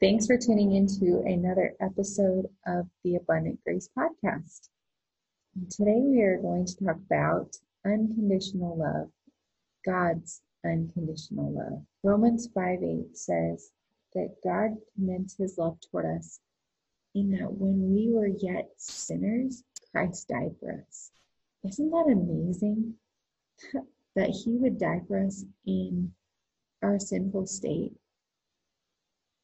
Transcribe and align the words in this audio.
Thanks 0.00 0.28
for 0.28 0.38
tuning 0.38 0.76
into 0.76 1.24
another 1.26 1.74
episode 1.80 2.46
of 2.68 2.86
the 3.02 3.16
Abundant 3.16 3.58
Grace 3.64 3.88
Podcast. 3.98 4.68
Today 5.70 6.00
we 6.04 6.22
are 6.22 6.38
going 6.40 6.66
to 6.66 6.84
talk 6.84 6.98
about 7.10 7.56
unconditional 7.84 8.78
love, 8.78 9.10
God's 9.84 10.40
unconditional 10.64 11.52
love. 11.52 11.82
Romans 12.04 12.48
5 12.54 12.80
8 12.80 13.16
says 13.16 13.72
that 14.14 14.36
God 14.44 14.76
commends 14.94 15.34
his 15.36 15.58
love 15.58 15.78
toward 15.90 16.06
us 16.16 16.38
in 17.16 17.32
that 17.32 17.50
when 17.50 17.92
we 17.92 18.08
were 18.12 18.28
yet 18.28 18.70
sinners, 18.76 19.64
Christ 19.90 20.28
died 20.28 20.54
for 20.60 20.80
us. 20.86 21.10
Isn't 21.64 21.90
that 21.90 22.06
amazing? 22.06 22.94
that 24.14 24.30
he 24.30 24.58
would 24.58 24.78
die 24.78 25.02
for 25.08 25.26
us 25.26 25.44
in 25.66 26.12
our 26.84 27.00
sinful 27.00 27.48
state 27.48 27.94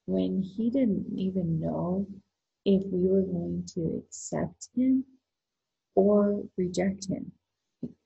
when 0.07 0.43
he 0.43 0.71
didn't 0.71 1.07
even 1.17 1.61
know 1.61 2.07
if 2.65 2.83
we 2.91 3.09
were 3.09 3.23
going 3.23 3.67
to 3.75 4.03
accept 4.05 4.69
him 4.77 5.05
or 5.95 6.43
reject 6.57 7.09
him. 7.09 7.33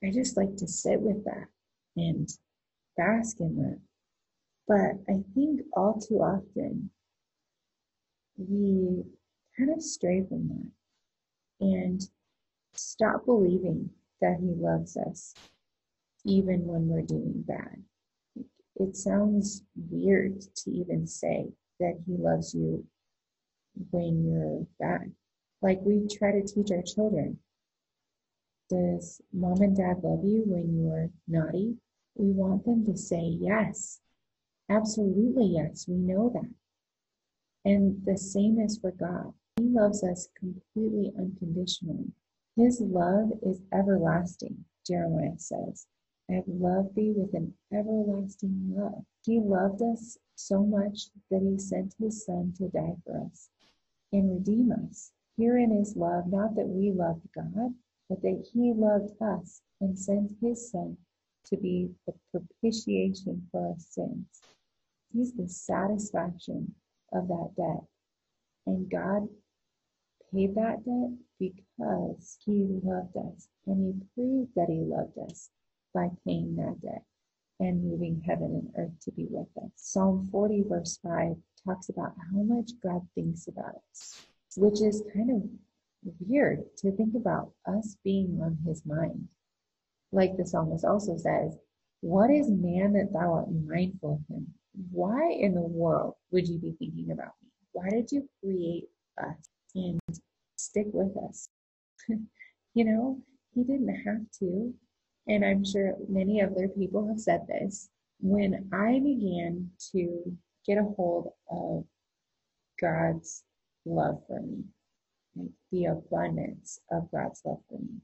I 0.03 0.11
just 0.11 0.37
like 0.37 0.57
to 0.57 0.67
sit 0.67 1.01
with 1.01 1.25
that 1.25 1.47
and 1.97 2.29
bask 2.97 3.41
in 3.41 3.57
that. 3.57 3.81
But 4.67 5.13
I 5.13 5.23
think 5.35 5.63
all 5.75 6.01
too 6.01 6.17
often 6.17 6.91
we 8.37 9.03
kind 9.57 9.71
of 9.71 9.83
stray 9.83 10.25
from 10.29 10.49
that 10.49 11.67
and 11.67 12.01
stop 12.75 13.25
believing 13.25 13.91
that 14.21 14.39
he 14.41 14.55
loves 14.57 14.97
us 14.97 15.35
even 16.25 16.67
when 16.67 16.89
we're 16.89 17.03
doing 17.03 17.43
bad. 17.47 17.83
It 18.77 18.97
sounds 18.97 19.63
weird 19.91 20.41
to 20.41 20.71
even 20.71 21.07
say 21.07 21.49
that 21.81 21.99
He 22.07 22.17
loves 22.17 22.55
you 22.55 22.85
when 23.91 24.25
you're 24.25 24.67
bad. 24.79 25.13
Like 25.63 25.81
we 25.83 26.07
try 26.09 26.33
to 26.33 26.43
teach 26.43 26.71
our 26.71 26.83
children. 26.83 27.39
Does 28.69 29.21
mom 29.33 29.63
and 29.63 29.77
dad 29.77 30.03
love 30.03 30.25
you 30.25 30.43
when 30.47 30.77
you're 30.77 31.11
naughty? 31.27 31.77
We 32.15 32.33
want 32.33 32.65
them 32.65 32.85
to 32.87 32.97
say 32.97 33.37
yes. 33.41 34.01
Absolutely 34.69 35.47
yes. 35.47 35.87
We 35.89 35.97
know 35.97 36.31
that. 36.35 36.51
And 37.65 38.05
the 38.05 38.19
same 38.19 38.61
is 38.61 38.79
for 38.79 38.93
God. 38.93 39.33
He 39.57 39.65
loves 39.65 40.05
us 40.05 40.29
completely 40.39 41.13
unconditionally. 41.19 42.13
His 42.57 42.81
love 42.81 43.31
is 43.43 43.61
everlasting, 43.73 44.65
Jeremiah 44.87 45.39
says. 45.39 45.87
I 46.31 46.35
have 46.35 46.49
loved 46.49 46.95
thee 46.95 47.13
with 47.17 47.33
an 47.35 47.55
everlasting 47.73 48.75
love. 48.77 49.05
He 49.25 49.41
loved 49.41 49.81
us 49.83 50.19
so 50.35 50.63
much 50.63 51.09
that 51.31 51.41
he 51.41 51.59
sent 51.59 51.95
his 51.99 52.25
Son 52.25 52.53
to 52.59 52.69
die 52.69 52.97
for 53.05 53.25
us 53.25 53.49
and 54.13 54.31
redeem 54.31 54.73
us. 54.73 55.13
Herein 55.39 55.73
is 55.73 55.97
love, 55.97 56.27
not 56.27 56.55
that 56.57 56.69
we 56.69 56.93
loved 56.93 57.27
God, 57.35 57.75
but 58.09 58.21
that 58.23 58.47
he 58.53 58.75
loved 58.75 59.13
us 59.23 59.63
and 59.81 59.99
sent 59.99 60.33
his 60.41 60.71
Son 60.71 60.99
to 61.47 61.57
be 61.57 61.91
the 62.07 62.15
propitiation 62.31 63.49
for 63.51 63.69
our 63.69 63.79
sins. 63.79 64.43
He's 65.13 65.33
the 65.33 65.49
satisfaction 65.49 66.75
of 67.13 67.29
that 67.29 67.53
debt. 67.57 67.85
And 68.67 68.91
God 68.91 69.29
paid 70.33 70.55
that 70.57 70.85
debt 70.85 71.19
because 71.41 72.39
he 72.45 72.81
loved 72.83 73.17
us 73.17 73.49
and 73.67 73.95
he 73.95 74.07
proved 74.15 74.55
that 74.57 74.69
he 74.69 74.81
loved 74.81 75.17
us 75.31 75.51
by 75.95 76.09
paying 76.25 76.57
that 76.57 76.81
debt 76.83 77.03
and 77.61 77.83
moving 77.83 78.23
heaven 78.25 78.71
and 78.77 78.85
earth 78.85 79.01
to 79.03 79.13
be 79.13 79.27
with 79.31 79.49
us. 79.57 79.71
Psalm 79.77 80.29
40, 80.31 80.65
verse 80.69 80.99
5 81.03 81.37
talks 81.67 81.89
about 81.89 82.13
how 82.31 82.43
much 82.43 82.71
God 82.83 83.07
thinks 83.15 83.49
about 83.49 83.75
us, 83.91 84.23
which 84.57 84.81
is 84.81 85.03
kind 85.13 85.31
of 85.31 85.43
weird 86.21 86.65
to 86.79 86.93
think 86.93 87.15
about 87.15 87.53
us 87.67 87.97
being 88.05 88.39
on 88.43 88.59
his 88.67 88.85
mind. 88.87 89.29
Like 90.13 90.37
the 90.37 90.47
psalmist 90.47 90.85
also 90.85 91.17
says, 91.17 91.57
What 92.01 92.31
is 92.31 92.49
man 92.49 92.93
that 92.95 93.13
thou 93.13 93.35
art 93.35 93.49
mindful 93.51 94.23
of 94.23 94.35
him? 94.35 94.47
Why 94.93 95.31
in 95.33 95.55
the 95.55 95.61
world 95.61 96.15
would 96.31 96.47
you 96.47 96.59
be 96.59 96.75
thinking 96.79 97.11
about 97.11 97.33
me? 97.43 97.49
Why 97.73 97.91
did 97.91 98.13
you 98.13 98.29
create 98.41 98.89
us 99.19 99.37
and 99.75 100.01
stick 100.57 100.87
with 100.93 101.17
us? 101.29 101.49
you 102.09 102.85
know, 102.85 103.21
he 103.55 103.65
didn't 103.65 103.95
have 104.05 104.23
to 104.39 104.73
and 105.29 105.45
I'm 105.45 105.65
sure 105.65 105.95
many 106.09 106.43
other 106.43 106.69
people 106.69 107.07
have 107.09 107.21
said 107.21 107.47
this, 107.47 107.91
when 108.21 108.69
I 108.73 108.99
began 108.99 109.71
to 109.93 110.37
get 110.67 110.79
a 110.79 110.85
hold 110.97 111.33
of 111.51 111.85
God's 112.81 113.45
love 113.85 114.23
for 114.27 114.41
me, 114.41 114.65
like 115.37 115.51
the 115.71 115.87
abundance 115.87 116.81
of 116.91 117.11
God's 117.13 117.43
love 117.45 117.61
for 117.69 117.79
me, 117.79 118.01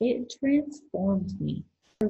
it 0.00 0.32
transformed 0.38 1.40
me. 1.40 1.64
I 2.02 2.06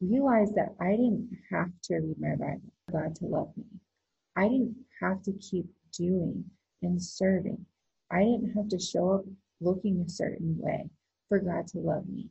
realized 0.00 0.54
that 0.54 0.74
I 0.80 0.90
didn't 0.90 1.30
have 1.50 1.70
to 1.84 1.94
read 1.96 2.20
my 2.20 2.36
Bible 2.36 2.72
for 2.86 3.00
God 3.00 3.14
to 3.16 3.24
love 3.24 3.52
me. 3.56 3.64
I 4.36 4.48
didn't 4.48 4.76
have 5.00 5.22
to 5.22 5.32
keep 5.32 5.66
doing 5.92 6.44
and 6.82 7.02
serving. 7.02 7.64
I 8.10 8.20
didn't 8.20 8.52
have 8.54 8.68
to 8.68 8.78
show 8.78 9.10
up 9.14 9.24
looking 9.60 10.04
a 10.06 10.08
certain 10.08 10.56
way 10.58 10.88
for 11.28 11.38
God 11.38 11.66
to 11.68 11.78
love 11.78 12.06
me. 12.08 12.28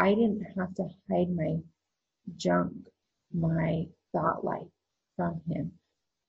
I 0.00 0.14
didn't 0.14 0.46
have 0.56 0.74
to 0.76 0.88
hide 1.10 1.28
my 1.36 1.58
junk, 2.38 2.72
my 3.34 3.84
thought 4.12 4.42
life 4.42 4.72
from 5.14 5.42
him. 5.46 5.72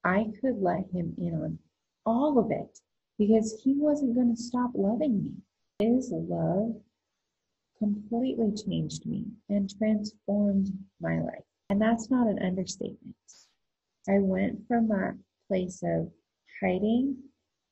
I 0.03 0.25
could 0.41 0.61
let 0.61 0.89
him 0.93 1.15
in 1.17 1.33
on 1.35 1.59
all 2.05 2.37
of 2.37 2.51
it 2.51 2.79
because 3.17 3.61
he 3.63 3.75
wasn't 3.77 4.15
going 4.15 4.35
to 4.35 4.41
stop 4.41 4.71
loving 4.75 5.23
me. 5.23 5.87
His 5.87 6.11
love 6.11 6.81
completely 7.79 8.51
changed 8.51 9.05
me 9.05 9.27
and 9.47 9.73
transformed 9.77 10.67
my 10.99 11.21
life. 11.21 11.45
And 11.69 11.81
that's 11.81 12.09
not 12.09 12.27
an 12.27 12.43
understatement. 12.43 13.15
I 14.09 14.19
went 14.19 14.67
from 14.67 14.89
that 14.89 15.17
place 15.47 15.81
of 15.81 16.11
hiding 16.61 17.15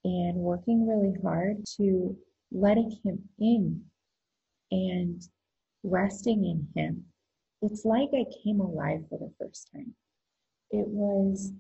and 0.06 0.38
working 0.38 0.88
really 0.88 1.20
hard 1.22 1.66
to 1.76 2.18
letting 2.54 2.98
him 3.04 3.20
in 3.38 3.84
and 4.72 5.22
resting 5.84 6.46
in 6.46 6.68
Him, 6.76 7.06
it's 7.62 7.86
like 7.86 8.10
I 8.14 8.26
came 8.44 8.60
alive 8.60 9.02
for 9.10 9.18
the 9.18 9.32
first 9.40 9.70
time. 9.74 9.94
It 10.72 10.88
was 10.88 11.52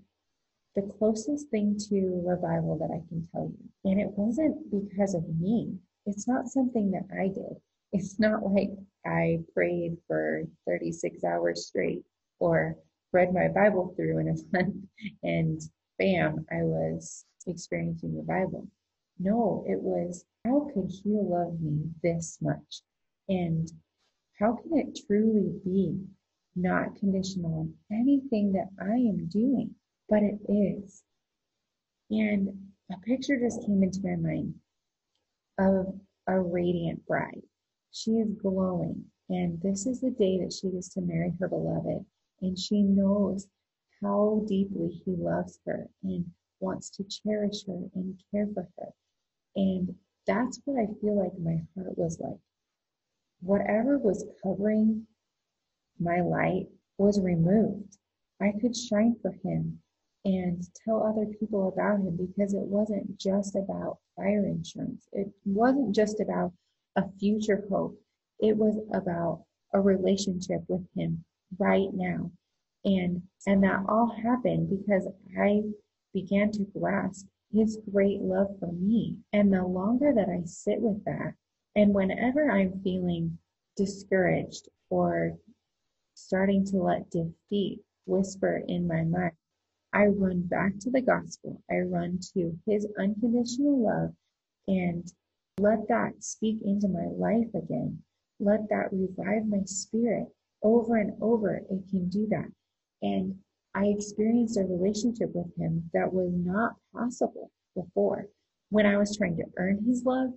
the 0.75 0.94
closest 0.97 1.50
thing 1.50 1.78
to 1.90 2.24
revival 2.25 2.78
that 2.78 2.91
I 2.91 3.08
can 3.09 3.28
tell 3.31 3.52
you. 3.52 3.91
And 3.91 4.00
it 4.00 4.12
wasn't 4.16 4.72
because 4.72 5.13
of 5.13 5.24
me, 5.40 5.75
it's 6.06 6.28
not 6.28 6.47
something 6.47 6.91
that 6.91 7.08
I 7.13 7.28
did. 7.28 7.58
It's 7.91 8.19
not 8.19 8.44
like 8.44 8.69
I 9.06 9.40
prayed 9.53 9.97
for 10.08 10.44
36 10.68 11.24
hours 11.24 11.68
straight 11.68 12.03
or 12.40 12.78
read 13.12 13.34
my 13.34 13.47
Bible 13.47 13.94
through 13.96 14.19
in 14.19 14.29
a 14.29 14.35
month 14.58 14.75
and 15.24 15.62
bam, 15.97 16.46
I 16.52 16.63
was 16.63 17.25
experiencing 17.47 18.16
revival. 18.16 18.67
No, 19.17 19.66
it 19.67 19.79
was 19.79 20.26
how 20.46 20.70
could 20.73 20.90
he 20.90 21.20
love 21.22 21.59
me 21.59 21.90
this 22.02 22.38
much? 22.41 22.82
And 23.28 23.70
how 24.40 24.56
can 24.56 24.78
it 24.78 25.00
truly 25.06 25.59
be 25.66 26.00
not 26.56 26.96
conditional 26.96 27.59
on 27.59 27.74
anything 27.91 28.53
that 28.53 28.70
I 28.82 28.94
am 28.96 29.28
doing? 29.28 29.76
But 30.08 30.24
it 30.24 30.40
is. 30.47 31.03
And 32.09 32.72
a 32.91 32.97
picture 33.02 33.40
just 33.40 33.66
came 33.66 33.84
into 33.84 34.00
my 34.03 34.16
mind 34.16 34.56
of 35.59 35.94
a 36.28 36.40
radiant 36.40 37.06
bride. 37.06 37.44
She 37.91 38.12
is 38.12 38.34
glowing, 38.41 39.06
and 39.30 39.62
this 39.62 39.86
is 39.86 40.02
the 40.02 40.12
day 40.12 40.40
that 40.40 40.53
she 40.53 40.68
is 40.68 40.90
to 40.90 41.02
marry 41.02 41.34
her 41.40 41.47
beloved. 41.47 42.06
And 42.42 42.58
she 42.58 42.82
knows 42.82 43.47
how 44.02 44.44
deeply 44.47 44.90
he 45.06 45.16
loves 45.18 45.59
her 45.66 45.88
and 46.03 46.26
wants 46.59 46.90
to 46.92 47.03
cherish 47.03 47.66
her 47.68 47.82
and 47.96 48.20
care 48.32 48.47
for 48.53 48.68
her. 48.80 48.90
And 49.56 49.96
that's 50.26 50.59
what 50.66 50.80
I 50.80 50.88
feel 51.02 51.18
like 51.22 51.38
my 51.40 51.62
heart 51.76 51.97
was 51.97 52.20
like 52.20 52.40
whatever 53.41 53.97
was 53.97 54.26
covering 54.44 55.06
my 56.00 56.22
light 56.22 56.68
was 56.97 57.20
removed. 57.20 57.97
I 58.41 58.53
could 58.59 58.76
shine 58.76 59.16
for 59.22 59.32
him 59.44 59.80
and 60.26 60.64
tell 60.86 61.03
other 61.03 61.26
people 61.40 61.70
about 61.70 62.00
him 62.00 62.18
because 62.18 62.53
it 62.53 62.64
wasn't 62.64 63.18
just 63.18 63.56
about 63.56 64.00
fire 64.16 64.46
insurance. 64.46 65.08
It 65.14 65.32
wasn't 65.46 65.96
just 65.96 66.20
about 66.20 66.53
a 66.96 67.03
future 67.20 67.66
hope. 67.70 68.00
It 68.40 68.58
was 68.58 68.78
about 68.94 69.44
a 69.74 69.80
relationship 69.80 70.62
with 70.68 70.85
him 70.96 71.24
right 71.58 71.90
now. 71.94 72.32
And 72.85 73.22
and 73.46 73.64
that 73.64 73.84
all 73.88 74.08
happened 74.24 74.70
because 74.70 75.08
I 75.38 75.64
began 76.14 76.52
to 76.52 76.66
grasp 76.78 77.28
his 77.52 77.78
great 77.92 78.22
love 78.22 78.47
for 78.59 78.72
me. 78.72 79.18
And 79.34 79.52
the 79.52 79.66
longer 79.66 80.14
that 80.14 80.30
I 80.30 80.44
sit 80.46 80.80
with 80.80 81.03
that, 81.06 81.34
and 81.76 81.94
whenever 81.94 82.50
I'm 82.50 82.82
feeling 82.84 83.38
discouraged 83.78 84.70
or 84.90 85.38
starting 86.16 86.66
to 86.66 86.78
let 86.78 87.10
defeat 87.12 87.80
whisper 88.06 88.64
in 88.68 88.88
my 88.88 89.04
mind, 89.04 89.34
I 89.94 90.06
run 90.06 90.42
back 90.42 90.78
to 90.82 90.92
the 90.92 91.02
gospel. 91.02 91.62
I 91.70 91.80
run 91.80 92.20
to 92.34 92.58
his 92.68 92.88
unconditional 93.00 93.84
love 93.84 94.14
and 94.68 95.12
let 95.58 95.88
that 95.88 96.24
speak 96.24 96.60
into 96.64 96.88
my 96.88 97.08
life 97.08 97.54
again. 97.56 98.02
Let 98.40 98.70
that 98.70 98.92
revive 98.92 99.48
my 99.48 99.64
spirit 99.66 100.28
over 100.64 100.98
and 100.98 101.14
over. 101.22 101.58
It 101.70 101.90
can 101.90 102.10
do 102.10 102.28
that. 102.30 102.52
And 103.02 103.36
I 103.76 103.86
experienced 103.86 104.58
a 104.58 104.64
relationship 104.64 105.32
with 105.34 105.56
him 105.58 105.90
that 105.94 106.12
was 106.12 106.32
not 106.34 106.74
possible 106.94 107.52
before. 107.76 108.28
When 108.70 108.86
I 108.86 108.98
was 108.98 109.18
trying 109.18 109.38
to 109.38 109.46
earn 109.58 109.84
his 109.86 110.04
love, 110.06 110.32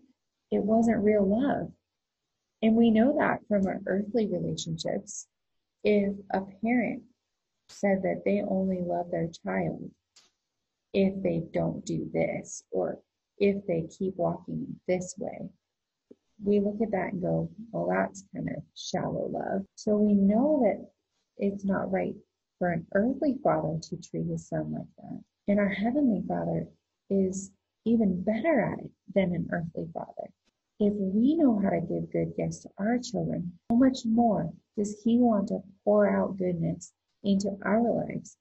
it 0.52 0.62
wasn't 0.62 1.02
real 1.02 1.26
love. 1.26 1.72
And 2.62 2.76
we 2.76 2.90
know 2.90 3.16
that 3.18 3.40
from 3.48 3.66
our 3.66 3.80
earthly 3.86 4.28
relationships. 4.28 5.26
If 5.82 6.14
a 6.32 6.42
parent 6.62 7.02
said 7.68 8.02
that 8.02 8.22
they 8.24 8.42
only 8.42 8.80
love 8.82 9.10
their 9.10 9.28
child 9.44 9.90
if 10.92 11.22
they 11.22 11.42
don't 11.52 11.84
do 11.86 12.08
this 12.12 12.62
or 12.70 12.98
if 13.38 13.66
they 13.66 13.88
keep 13.98 14.14
walking 14.16 14.78
this 14.86 15.14
way. 15.18 15.48
We 16.44 16.60
look 16.60 16.80
at 16.82 16.90
that 16.90 17.12
and 17.14 17.22
go, 17.22 17.50
well, 17.70 17.88
that's 17.88 18.24
kind 18.34 18.48
of 18.48 18.62
shallow 18.76 19.28
love. 19.28 19.62
So 19.74 19.96
we 19.96 20.14
know 20.14 20.62
that 20.64 20.90
it's 21.38 21.64
not 21.64 21.90
right 21.90 22.14
for 22.58 22.70
an 22.70 22.86
earthly 22.94 23.38
father 23.42 23.78
to 23.80 23.96
treat 23.96 24.26
his 24.26 24.48
son 24.48 24.72
like 24.72 24.82
that. 24.98 25.20
And 25.48 25.58
our 25.58 25.68
heavenly 25.68 26.22
father 26.28 26.66
is 27.10 27.50
even 27.84 28.22
better 28.22 28.60
at 28.60 28.84
it 28.84 28.90
than 29.14 29.34
an 29.34 29.48
earthly 29.50 29.88
father. 29.94 30.30
If 30.80 30.94
we 30.94 31.36
know 31.36 31.58
how 31.58 31.70
to 31.70 31.80
give 31.80 32.12
good 32.12 32.36
gifts 32.36 32.60
to 32.60 32.70
our 32.78 32.98
children, 32.98 33.52
how 33.70 33.76
much 33.76 33.98
more 34.04 34.52
does 34.76 35.00
he 35.04 35.18
want 35.18 35.48
to 35.48 35.60
pour 35.84 36.08
out 36.08 36.38
goodness 36.38 36.92
into 37.22 37.56
our 37.64 37.82
lives, 37.82 38.36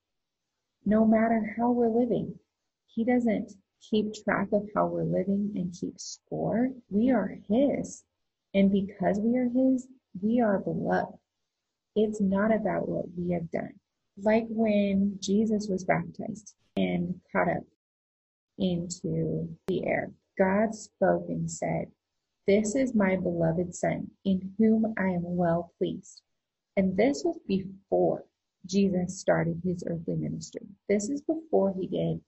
no 0.85 1.05
matter 1.05 1.55
how 1.57 1.71
we're 1.71 1.87
living. 1.89 2.39
He 2.87 3.03
doesn't 3.03 3.53
keep 3.81 4.13
track 4.13 4.49
of 4.53 4.67
how 4.75 4.87
we're 4.87 5.03
living 5.03 5.51
and 5.55 5.73
keep 5.73 5.99
score. 5.99 6.69
We 6.89 7.11
are 7.11 7.37
His. 7.49 8.03
And 8.53 8.71
because 8.71 9.19
we 9.19 9.37
are 9.37 9.49
His, 9.49 9.87
we 10.21 10.41
are 10.41 10.59
beloved. 10.59 11.17
It's 11.95 12.21
not 12.21 12.53
about 12.53 12.87
what 12.87 13.05
we 13.17 13.31
have 13.31 13.49
done. 13.51 13.73
Like 14.21 14.45
when 14.49 15.17
Jesus 15.21 15.67
was 15.69 15.83
baptized 15.83 16.53
and 16.75 17.19
caught 17.31 17.49
up 17.49 17.63
into 18.57 19.49
the 19.67 19.85
air, 19.85 20.11
God 20.37 20.73
spoke 20.75 21.25
and 21.29 21.49
said, 21.49 21.91
This 22.51 22.75
is 22.75 22.93
my 22.93 23.15
beloved 23.15 23.73
Son, 23.73 24.11
in 24.25 24.53
whom 24.57 24.93
I 24.97 25.05
am 25.05 25.23
well 25.23 25.71
pleased. 25.77 26.21
And 26.75 26.97
this 26.97 27.23
was 27.23 27.39
before 27.47 28.25
Jesus 28.65 29.21
started 29.21 29.61
his 29.63 29.85
earthly 29.87 30.15
ministry. 30.17 30.67
This 30.89 31.09
is 31.09 31.21
before 31.21 31.73
he 31.79 31.87
did 31.87 32.19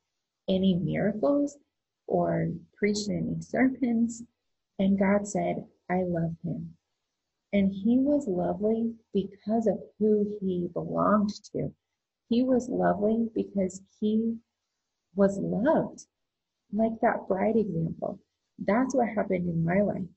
any 0.48 0.76
miracles 0.76 1.58
or 2.08 2.54
preached 2.78 3.10
any 3.10 3.42
sermons. 3.42 4.24
And 4.80 4.98
God 4.98 5.28
said, 5.28 5.66
I 5.90 6.04
love 6.04 6.38
him. 6.42 6.74
And 7.52 7.74
he 7.74 7.98
was 8.00 8.26
lovely 8.26 8.94
because 9.14 9.68
of 9.68 9.84
who 10.00 10.38
he 10.40 10.70
belonged 10.72 11.34
to. 11.52 11.74
He 12.30 12.44
was 12.44 12.70
lovely 12.70 13.28
because 13.36 13.82
he 14.00 14.38
was 15.16 15.38
loved, 15.38 16.06
like 16.72 16.98
that 17.02 17.28
bride 17.28 17.58
example. 17.58 18.22
That's 18.60 18.96
what 18.96 19.10
happened 19.10 19.50
in 19.50 19.64
my 19.64 19.82
life. 19.82 20.08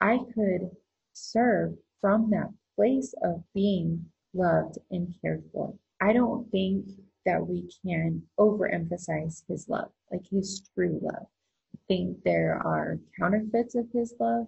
I 0.00 0.18
could 0.34 0.70
serve 1.12 1.74
from 2.00 2.30
that 2.30 2.52
place 2.76 3.14
of 3.22 3.42
being 3.54 4.06
loved 4.34 4.78
and 4.90 5.14
cared 5.20 5.44
for. 5.52 5.74
I 6.00 6.12
don't 6.12 6.50
think 6.50 6.86
that 7.26 7.46
we 7.46 7.68
can 7.84 8.22
overemphasize 8.38 9.42
his 9.48 9.68
love, 9.68 9.90
like 10.10 10.26
his 10.30 10.62
true 10.74 10.98
love. 11.02 11.26
I 11.74 11.78
think 11.88 12.22
there 12.24 12.60
are 12.64 12.98
counterfeits 13.18 13.74
of 13.74 13.86
his 13.92 14.14
love 14.20 14.46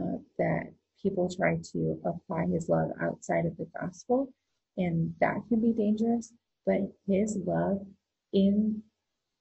uh, 0.00 0.18
that 0.38 0.72
people 1.02 1.28
try 1.28 1.58
to 1.72 2.00
apply 2.04 2.46
his 2.46 2.68
love 2.68 2.90
outside 3.00 3.44
of 3.44 3.56
the 3.56 3.68
gospel, 3.78 4.32
and 4.76 5.14
that 5.20 5.36
can 5.48 5.60
be 5.60 5.72
dangerous. 5.72 6.32
But 6.64 6.92
his 7.08 7.36
love 7.44 7.84
in 8.32 8.82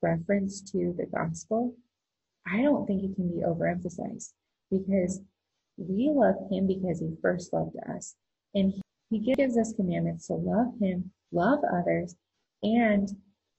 reference 0.01 0.61
to 0.71 0.95
the 0.97 1.05
gospel, 1.05 1.75
I 2.47 2.61
don't 2.61 2.85
think 2.85 3.03
it 3.03 3.15
can 3.15 3.29
be 3.29 3.43
overemphasized 3.43 4.33
because 4.69 5.21
we 5.77 6.09
love 6.13 6.35
him 6.51 6.67
because 6.67 6.99
he 6.99 7.15
first 7.21 7.53
loved 7.53 7.75
us. 7.95 8.15
And 8.53 8.73
he 9.09 9.19
gives 9.19 9.57
us 9.57 9.73
commandments 9.73 10.27
to 10.27 10.33
love 10.33 10.73
him, 10.79 11.11
love 11.31 11.59
others, 11.73 12.15
and 12.63 13.09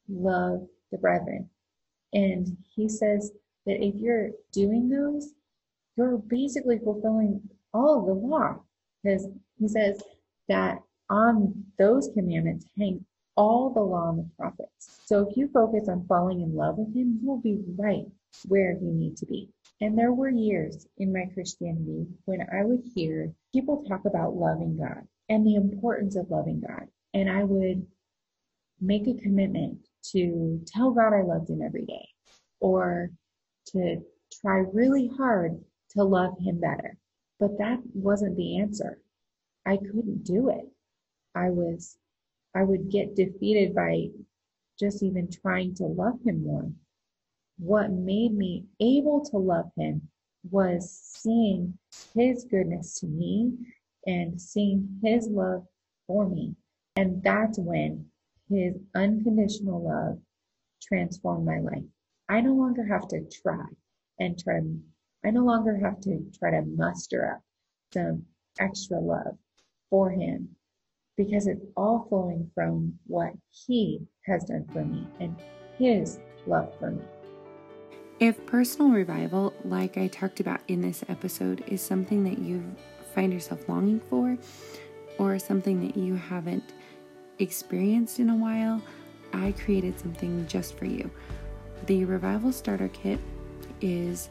love 0.08 0.66
the 0.90 0.98
brethren. 0.98 1.48
And 2.12 2.56
he 2.74 2.88
says 2.88 3.32
that 3.66 3.82
if 3.82 3.94
you're 3.96 4.30
doing 4.52 4.88
those, 4.88 5.32
you're 5.96 6.18
basically 6.18 6.78
fulfilling 6.78 7.40
all 7.72 8.04
the 8.04 8.14
law. 8.14 8.60
Because 9.02 9.28
he 9.58 9.68
says 9.68 10.02
that 10.48 10.78
on 11.10 11.64
those 11.78 12.10
commandments 12.14 12.66
hang 12.78 13.04
all 13.36 13.70
the 13.70 13.80
law 13.80 14.10
and 14.10 14.18
the 14.18 14.30
prophets. 14.38 15.00
So 15.04 15.26
if 15.28 15.36
you 15.36 15.48
focus 15.48 15.88
on 15.88 16.06
falling 16.06 16.40
in 16.42 16.54
love 16.54 16.76
with 16.76 16.94
him, 16.94 17.18
you 17.20 17.28
will 17.28 17.40
be 17.40 17.58
right 17.76 18.06
where 18.46 18.72
you 18.72 18.92
need 18.92 19.16
to 19.18 19.26
be. 19.26 19.50
And 19.80 19.98
there 19.98 20.12
were 20.12 20.30
years 20.30 20.86
in 20.98 21.12
my 21.12 21.26
Christianity 21.34 22.06
when 22.24 22.40
I 22.52 22.64
would 22.64 22.82
hear 22.94 23.32
people 23.52 23.84
talk 23.84 24.04
about 24.04 24.36
loving 24.36 24.76
God 24.78 25.06
and 25.28 25.46
the 25.46 25.56
importance 25.56 26.16
of 26.16 26.30
loving 26.30 26.60
God. 26.60 26.86
And 27.14 27.30
I 27.30 27.44
would 27.44 27.86
make 28.80 29.06
a 29.06 29.14
commitment 29.14 29.78
to 30.12 30.60
tell 30.66 30.90
God 30.92 31.12
I 31.12 31.22
loved 31.22 31.50
him 31.50 31.62
every 31.62 31.84
day 31.84 32.08
or 32.60 33.10
to 33.66 34.02
try 34.40 34.64
really 34.72 35.10
hard 35.16 35.60
to 35.90 36.04
love 36.04 36.34
him 36.38 36.60
better. 36.60 36.96
But 37.38 37.58
that 37.58 37.80
wasn't 37.94 38.36
the 38.36 38.60
answer. 38.60 38.98
I 39.66 39.76
couldn't 39.76 40.24
do 40.24 40.50
it. 40.50 40.66
I 41.34 41.50
was, 41.50 41.96
I 42.54 42.62
would 42.62 42.90
get 42.90 43.16
defeated 43.16 43.74
by 43.74 44.08
just 44.78 45.02
even 45.02 45.30
trying 45.30 45.74
to 45.76 45.84
love 45.84 46.18
him 46.24 46.44
more. 46.44 46.70
What 47.58 47.90
made 47.90 48.34
me 48.34 48.66
able 48.80 49.24
to 49.26 49.38
love 49.38 49.70
him 49.76 50.08
was 50.50 50.90
seeing 50.90 51.78
his 52.14 52.44
goodness 52.44 52.98
to 53.00 53.06
me 53.06 53.56
and 54.06 54.40
seeing 54.40 54.98
his 55.02 55.28
love 55.28 55.66
for 56.06 56.28
me. 56.28 56.56
And 56.96 57.22
that's 57.22 57.58
when 57.58 58.06
his 58.48 58.74
unconditional 58.94 59.82
love 59.82 60.18
transformed 60.82 61.46
my 61.46 61.60
life. 61.60 61.84
I 62.28 62.40
no 62.40 62.54
longer 62.54 62.84
have 62.84 63.06
to 63.08 63.24
try 63.42 63.64
and 64.18 64.38
try, 64.38 64.60
I 65.24 65.30
no 65.30 65.44
longer 65.44 65.76
have 65.76 66.00
to 66.02 66.24
try 66.38 66.50
to 66.50 66.62
muster 66.62 67.32
up 67.32 67.42
some 67.92 68.24
extra 68.58 68.98
love 68.98 69.38
for 69.90 70.10
him 70.10 70.56
because 71.16 71.46
it's 71.46 71.64
all 71.76 72.06
flowing 72.08 72.50
from 72.54 72.98
what 73.06 73.32
he 73.50 74.00
has 74.26 74.44
done 74.44 74.66
for 74.72 74.84
me 74.84 75.06
and 75.20 75.36
his 75.78 76.18
love 76.46 76.72
for 76.78 76.90
me. 76.90 77.02
If 78.22 78.46
personal 78.46 78.92
revival, 78.92 79.52
like 79.64 79.98
I 79.98 80.06
talked 80.06 80.38
about 80.38 80.60
in 80.68 80.80
this 80.80 81.02
episode, 81.08 81.64
is 81.66 81.82
something 81.82 82.22
that 82.22 82.38
you've 82.38 82.62
find 83.16 83.32
yourself 83.32 83.68
longing 83.68 83.98
for 83.98 84.38
or 85.18 85.40
something 85.40 85.84
that 85.84 85.96
you 85.96 86.14
haven't 86.14 86.72
experienced 87.40 88.20
in 88.20 88.30
a 88.30 88.36
while, 88.36 88.80
I 89.32 89.50
created 89.58 89.98
something 89.98 90.46
just 90.46 90.78
for 90.78 90.84
you. 90.84 91.10
The 91.86 92.04
Revival 92.04 92.52
Starter 92.52 92.86
Kit 92.90 93.18
is 93.80 94.28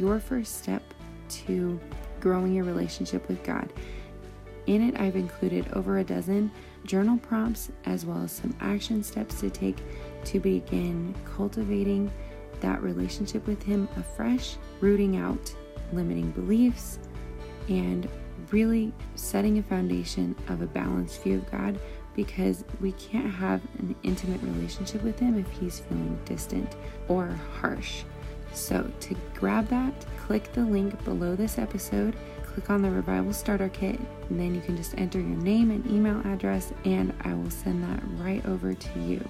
your 0.00 0.18
first 0.18 0.58
step 0.58 0.82
to 1.28 1.78
growing 2.18 2.52
your 2.52 2.64
relationship 2.64 3.28
with 3.28 3.44
God. 3.44 3.72
In 4.66 4.82
it, 4.82 4.98
I've 4.98 5.14
included 5.14 5.68
over 5.74 5.98
a 5.98 6.04
dozen 6.04 6.50
journal 6.84 7.18
prompts 7.18 7.70
as 7.84 8.04
well 8.04 8.24
as 8.24 8.32
some 8.32 8.56
action 8.60 9.04
steps 9.04 9.38
to 9.38 9.50
take 9.50 9.76
to 10.24 10.40
begin 10.40 11.14
cultivating 11.24 12.10
that 12.60 12.82
relationship 12.82 13.46
with 13.46 13.62
Him 13.62 13.88
afresh, 13.96 14.56
rooting 14.80 15.16
out 15.16 15.54
limiting 15.92 16.30
beliefs, 16.32 16.98
and 17.68 18.08
really 18.50 18.92
setting 19.14 19.58
a 19.58 19.62
foundation 19.62 20.34
of 20.48 20.62
a 20.62 20.66
balanced 20.66 21.22
view 21.22 21.38
of 21.38 21.50
God 21.50 21.78
because 22.14 22.64
we 22.80 22.92
can't 22.92 23.32
have 23.32 23.60
an 23.78 23.94
intimate 24.02 24.42
relationship 24.42 25.02
with 25.02 25.18
Him 25.18 25.38
if 25.38 25.48
He's 25.58 25.80
feeling 25.80 26.18
distant 26.24 26.76
or 27.08 27.28
harsh. 27.60 28.02
So, 28.52 28.90
to 29.00 29.16
grab 29.34 29.68
that, 29.68 29.94
click 30.18 30.52
the 30.52 30.64
link 30.64 31.02
below 31.04 31.36
this 31.36 31.56
episode, 31.56 32.16
click 32.42 32.68
on 32.68 32.82
the 32.82 32.90
Revival 32.90 33.32
Starter 33.32 33.68
Kit, 33.68 34.00
and 34.28 34.40
then 34.40 34.54
you 34.54 34.60
can 34.60 34.76
just 34.76 34.98
enter 34.98 35.20
your 35.20 35.38
name 35.38 35.70
and 35.70 35.86
email 35.86 36.20
address, 36.26 36.72
and 36.84 37.14
I 37.22 37.32
will 37.34 37.50
send 37.50 37.84
that 37.84 38.02
right 38.22 38.44
over 38.46 38.74
to 38.74 39.00
you. 39.00 39.24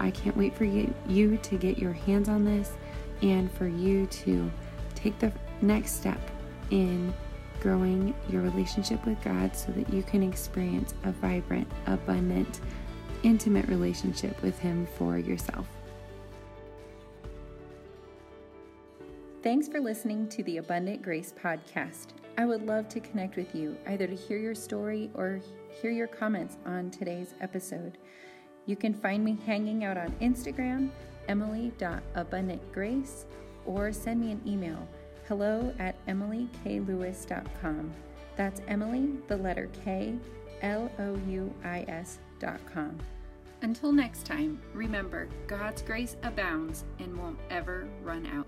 I 0.00 0.10
can't 0.10 0.36
wait 0.36 0.54
for 0.54 0.64
you, 0.64 0.92
to 1.42 1.56
get 1.56 1.78
your 1.78 1.92
hands 1.92 2.28
on 2.28 2.44
this 2.44 2.72
and 3.22 3.50
for 3.52 3.66
you 3.66 4.06
to 4.06 4.50
take 4.94 5.18
the 5.18 5.32
next 5.62 5.92
step 5.92 6.20
in 6.70 7.12
growing 7.60 8.14
your 8.28 8.42
relationship 8.42 9.04
with 9.06 9.22
God 9.22 9.56
so 9.56 9.72
that 9.72 9.92
you 9.92 10.02
can 10.02 10.22
experience 10.22 10.94
a 11.04 11.12
vibrant, 11.12 11.66
abundant, 11.86 12.60
intimate 13.22 13.66
relationship 13.68 14.40
with 14.42 14.58
Him 14.58 14.86
for 14.98 15.18
yourself. 15.18 15.66
Thanks 19.42 19.68
for 19.68 19.80
listening 19.80 20.28
to 20.28 20.42
the 20.44 20.58
Abundant 20.58 21.02
Grace 21.02 21.32
podcast. 21.42 22.08
I 22.36 22.46
would 22.46 22.66
love 22.66 22.88
to 22.88 23.00
connect 23.00 23.36
with 23.36 23.54
you, 23.54 23.76
either 23.86 24.06
to 24.06 24.14
hear 24.14 24.38
your 24.38 24.54
story 24.54 25.10
or 25.14 25.40
hear 25.80 25.90
your 25.90 26.06
comments 26.06 26.56
on 26.66 26.90
today's 26.90 27.34
episode. 27.40 27.98
You 28.66 28.76
can 28.76 28.94
find 28.94 29.24
me 29.24 29.38
hanging 29.46 29.84
out 29.84 29.96
on 29.96 30.12
Instagram, 30.20 30.90
emily.abundantgrace, 31.28 33.24
or 33.66 33.92
send 33.92 34.20
me 34.20 34.32
an 34.32 34.40
email 34.46 34.88
hello 35.28 35.72
at 35.78 35.94
emilyklouis.com. 36.06 37.92
That's 38.36 38.60
Emily, 38.68 39.08
the 39.28 39.36
letter 39.36 39.70
K, 39.84 40.14
L 40.62 40.90
O 40.98 41.18
U 41.28 41.54
I 41.64 41.84
S.com. 41.88 42.98
Until 43.62 43.92
next 43.92 44.26
time, 44.26 44.60
remember 44.74 45.28
God's 45.46 45.80
grace 45.82 46.16
abounds 46.22 46.84
and 46.98 47.16
won't 47.18 47.38
ever 47.50 47.88
run 48.02 48.26
out. 48.26 48.46